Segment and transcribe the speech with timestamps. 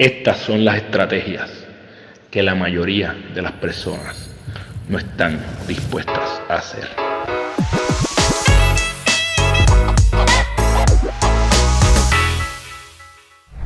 [0.00, 1.50] Estas son las estrategias
[2.30, 4.30] que la mayoría de las personas
[4.88, 5.38] no están
[5.68, 6.88] dispuestas a hacer.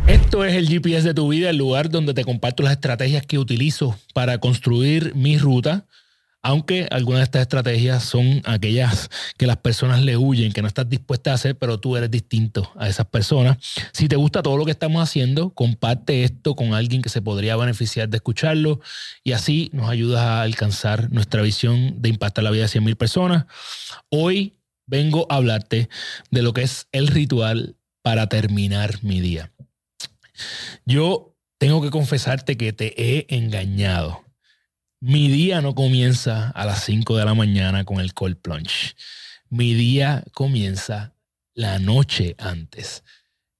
[0.08, 3.38] Esto es el GPS de tu vida, el lugar donde te comparto las estrategias que
[3.38, 5.84] utilizo para construir mi ruta
[6.44, 9.08] aunque algunas de estas estrategias son aquellas
[9.38, 12.70] que las personas le huyen, que no estás dispuesta a hacer, pero tú eres distinto
[12.76, 13.56] a esas personas.
[13.92, 17.56] Si te gusta todo lo que estamos haciendo, comparte esto con alguien que se podría
[17.56, 18.80] beneficiar de escucharlo
[19.24, 23.46] y así nos ayudas a alcanzar nuestra visión de impactar la vida de 100.000 personas.
[24.10, 25.88] Hoy vengo a hablarte
[26.30, 29.50] de lo que es el ritual para terminar mi día.
[30.84, 34.23] Yo tengo que confesarte que te he engañado
[35.06, 38.94] mi día no comienza a las 5 de la mañana con el cold plunge.
[39.50, 41.14] Mi día comienza
[41.52, 43.04] la noche antes.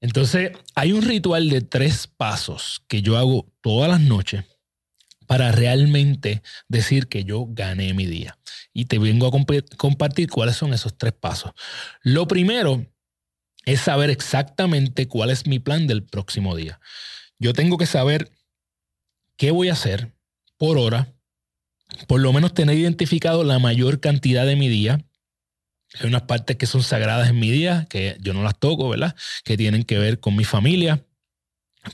[0.00, 4.44] Entonces, hay un ritual de tres pasos que yo hago todas las noches
[5.26, 8.38] para realmente decir que yo gané mi día.
[8.72, 11.52] Y te vengo a compartir cuáles son esos tres pasos.
[12.02, 12.86] Lo primero
[13.66, 16.80] es saber exactamente cuál es mi plan del próximo día.
[17.38, 18.30] Yo tengo que saber
[19.36, 20.14] qué voy a hacer
[20.56, 21.14] por hora,
[22.06, 25.04] por lo menos tener identificado la mayor cantidad de mi día.
[26.00, 29.14] Hay unas partes que son sagradas en mi día, que yo no las toco, ¿verdad?
[29.44, 31.04] Que tienen que ver con mi familia.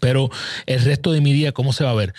[0.00, 0.30] Pero
[0.66, 2.14] el resto de mi día, ¿cómo se va a ver?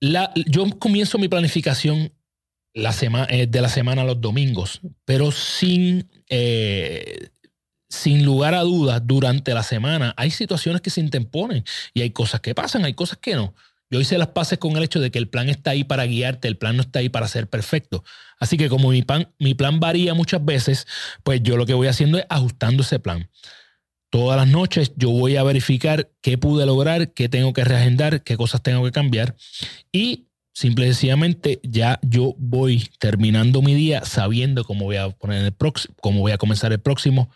[0.00, 2.12] La, yo comienzo mi planificación
[2.76, 2.94] la
[3.30, 7.30] eh, de la semana a los domingos, pero sin, eh,
[7.88, 12.42] sin lugar a dudas, durante la semana hay situaciones que se interponen y hay cosas
[12.42, 13.54] que pasan, hay cosas que no.
[13.90, 16.48] Yo hice las paces con el hecho de que el plan está ahí para guiarte,
[16.48, 18.02] el plan no está ahí para ser perfecto.
[18.38, 20.86] Así que como mi plan, varía muchas veces,
[21.22, 23.30] pues yo lo que voy haciendo es ajustando ese plan.
[24.10, 28.36] Todas las noches yo voy a verificar qué pude lograr, qué tengo que reagendar, qué
[28.36, 29.36] cosas tengo que cambiar.
[29.92, 35.44] Y simple y sencillamente ya yo voy terminando mi día sabiendo cómo voy a poner
[35.44, 37.30] el próximo, cómo voy a comenzar el próximo,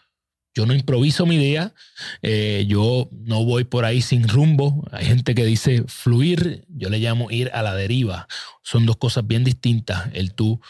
[0.54, 1.74] yo no improviso mi día,
[2.22, 4.84] eh, yo no voy por ahí sin rumbo.
[4.90, 8.26] Hay gente que dice fluir, yo le llamo ir a la deriva.
[8.62, 10.10] Son dos cosas bien distintas.
[10.12, 10.60] El tú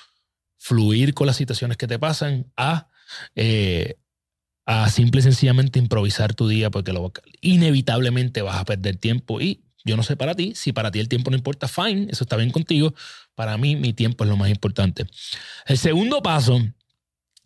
[0.59, 2.89] fluir con las situaciones que te pasan a,
[3.35, 3.97] eh,
[4.67, 7.11] a simple y sencillamente improvisar tu día porque lo,
[7.41, 11.09] inevitablemente vas a perder tiempo y yo no sé para ti, si para ti el
[11.09, 12.95] tiempo no importa, fine, eso está bien contigo.
[13.35, 15.07] Para mí mi tiempo es lo más importante.
[15.65, 16.61] El segundo paso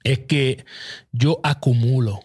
[0.05, 0.65] es que
[1.11, 2.21] yo acumulo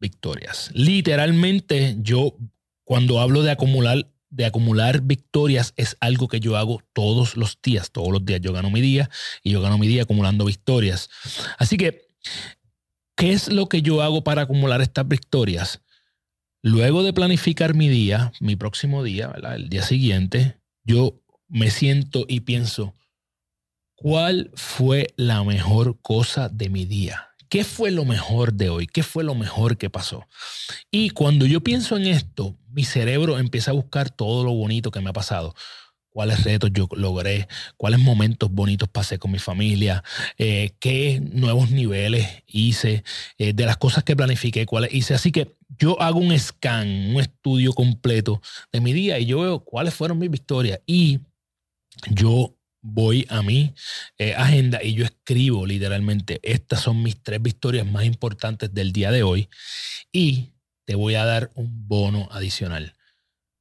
[0.00, 0.70] victorias.
[0.74, 2.36] Literalmente, yo
[2.84, 7.92] cuando hablo de acumular, de acumular victorias es algo que yo hago todos los días.
[7.92, 9.10] Todos los días yo gano mi día
[9.44, 11.10] y yo gano mi día acumulando victorias.
[11.58, 12.08] Así que,
[13.16, 15.82] ¿qué es lo que yo hago para acumular estas victorias?
[16.62, 22.40] Luego de planificar mi día, mi próximo día, el día siguiente, yo me siento y
[22.40, 22.94] pienso,
[24.02, 27.28] ¿Cuál fue la mejor cosa de mi día?
[27.50, 28.86] ¿Qué fue lo mejor de hoy?
[28.86, 30.26] ¿Qué fue lo mejor que pasó?
[30.90, 35.02] Y cuando yo pienso en esto, mi cerebro empieza a buscar todo lo bonito que
[35.02, 35.54] me ha pasado.
[36.08, 37.46] ¿Cuáles retos yo logré?
[37.76, 40.02] ¿Cuáles momentos bonitos pasé con mi familia?
[40.38, 43.04] Eh, ¿Qué nuevos niveles hice?
[43.36, 45.12] Eh, de las cosas que planifiqué, ¿cuáles hice?
[45.12, 48.40] Así que yo hago un scan, un estudio completo
[48.72, 50.80] de mi día y yo veo cuáles fueron mis victorias.
[50.86, 51.20] Y
[52.10, 53.74] yo voy a mi
[54.18, 59.10] eh, agenda y yo escribo literalmente, estas son mis tres victorias más importantes del día
[59.10, 59.48] de hoy
[60.12, 60.50] y
[60.84, 62.94] te voy a dar un bono adicional.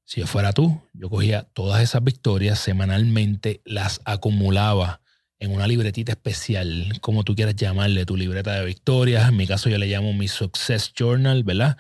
[0.06, 5.02] Si yo fuera tú, yo cogía todas esas victorias semanalmente, las acumulaba
[5.40, 9.30] en una libretita especial, como tú quieras llamarle, tu libreta de victorias.
[9.30, 11.78] En mi caso yo le llamo mi Success Journal, ¿verdad?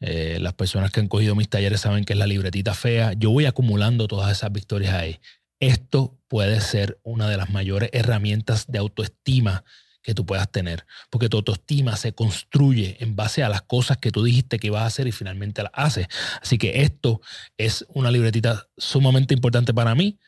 [0.00, 3.12] Eh, las personas que han cogido mis talleres saben que es la libretita fea.
[3.12, 5.20] Yo voy acumulando todas esas victorias ahí.
[5.60, 9.64] Esto puede ser una de las mayores herramientas de autoestima
[10.02, 14.10] que tú puedas tener, porque tu autoestima se construye en base a las cosas que
[14.10, 16.06] tú dijiste que ibas a hacer y finalmente las haces.
[16.40, 17.20] Así que esto
[17.56, 20.18] es una libretita sumamente importante para mí.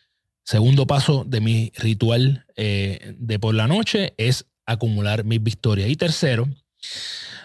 [0.44, 5.88] Segundo paso de mi ritual eh, de por la noche es acumular mis victorias.
[5.88, 6.48] Y tercero,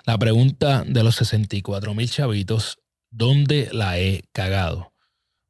[0.05, 2.79] la pregunta de los 64 mil chavitos,
[3.11, 4.93] ¿dónde la he cagado?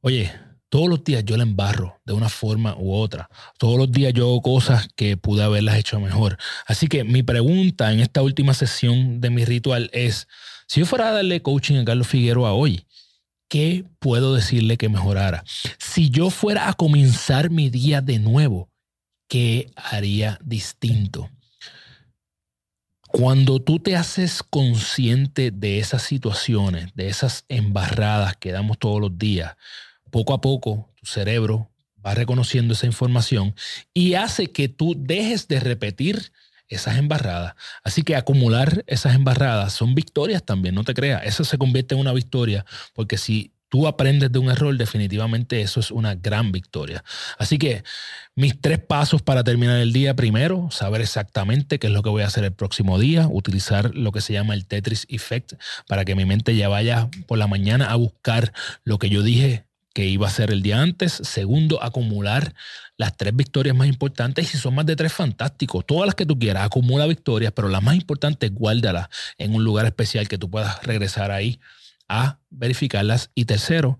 [0.02, 0.32] Oye,
[0.68, 3.30] todos los días yo la embarro de una forma u otra.
[3.58, 6.38] Todos los días yo hago cosas que pude haberlas hecho mejor.
[6.66, 10.26] Así que mi pregunta en esta última sesión de mi ritual es,
[10.66, 12.86] si yo fuera a darle coaching a Carlos Figueroa hoy,
[13.48, 15.44] ¿qué puedo decirle que mejorara?
[15.78, 18.68] Si yo fuera a comenzar mi día de nuevo,
[19.28, 21.30] ¿qué haría distinto?
[23.08, 29.16] Cuando tú te haces consciente de esas situaciones, de esas embarradas que damos todos los
[29.16, 29.56] días,
[30.10, 31.70] poco a poco tu cerebro
[32.04, 33.54] va reconociendo esa información
[33.92, 36.32] y hace que tú dejes de repetir
[36.68, 37.54] esas embarradas.
[37.84, 41.22] Así que acumular esas embarradas son victorias también, no te creas.
[41.24, 42.64] Eso se convierte en una victoria
[42.94, 47.04] porque si tú aprendes de un error, definitivamente eso es una gran victoria.
[47.38, 47.82] Así que
[48.34, 50.14] mis tres pasos para terminar el día.
[50.14, 54.12] Primero, saber exactamente qué es lo que voy a hacer el próximo día, utilizar lo
[54.12, 55.54] que se llama el Tetris Effect
[55.88, 58.52] para que mi mente ya vaya por la mañana a buscar
[58.84, 59.65] lo que yo dije
[59.96, 61.10] que iba a ser el día antes.
[61.10, 62.54] Segundo, acumular
[62.98, 64.44] las tres victorias más importantes.
[64.44, 65.80] Y si son más de tres, fantástico.
[65.80, 69.08] Todas las que tú quieras, acumula victorias, pero las más importantes, guárdalas
[69.38, 71.60] en un lugar especial que tú puedas regresar ahí
[72.08, 73.30] a verificarlas.
[73.34, 73.98] Y tercero,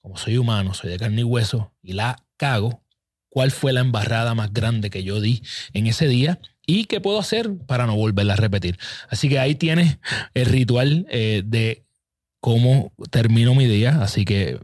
[0.00, 2.82] como soy humano, soy de carne y hueso y la cago,
[3.28, 6.40] ¿cuál fue la embarrada más grande que yo di en ese día?
[6.66, 8.76] ¿Y qué puedo hacer para no volverla a repetir?
[9.08, 10.00] Así que ahí tienes
[10.34, 11.84] el ritual eh, de
[12.40, 14.02] cómo termino mi día.
[14.02, 14.58] Así que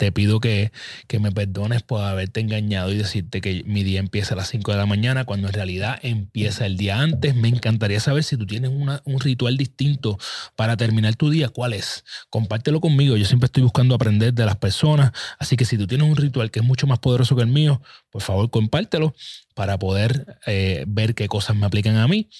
[0.00, 0.72] te pido que,
[1.20, 4.78] me perdones por haberte engañado y decirte que mi día empieza a las 5 de
[4.78, 7.36] la mañana cuando en realidad empieza el día antes.
[7.36, 10.18] Me encantaría saber si tú tienes un ritual distinto
[10.56, 11.50] para terminar tu día.
[11.50, 12.02] ¿Cuál es?
[12.30, 13.18] Compártelo conmigo.
[13.18, 15.12] Yo siempre estoy buscando aprender de las personas.
[15.38, 17.82] Así que si tú tienes un ritual que es mucho más poderoso que el mío,
[18.08, 19.14] por favor compártelo
[19.54, 22.30] para poder eh, ver qué cosas me aplican a mí.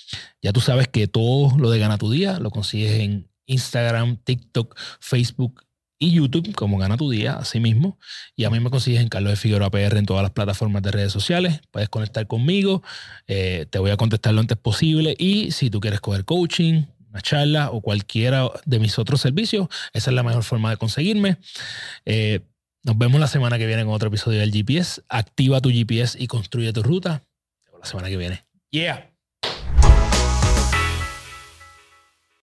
[0.41, 4.79] Ya tú sabes que todo lo de Gana tu Día lo consigues en Instagram, TikTok,
[4.99, 5.63] Facebook
[6.01, 7.99] y YouTube como Gana tu Día, así mismo.
[8.35, 10.91] Y a mí me consigues en Carlos de Figueroa PR en todas las plataformas de
[10.91, 11.61] redes sociales.
[11.71, 12.83] Puedes conectar conmigo,
[13.29, 15.15] eh, te voy a contestar lo antes posible.
[15.19, 20.11] Y si tú quieres coger coaching, una charla o cualquiera de mis otros servicios, esa
[20.11, 21.37] es la mejor forma de conseguirme.
[22.07, 22.41] Eh,
[22.83, 25.03] nos vemos la semana que viene con otro episodio del GPS.
[25.11, 27.25] Activa tu GPS y construye tu ruta.
[27.79, 28.45] La semana que viene.
[28.71, 29.10] Yeah.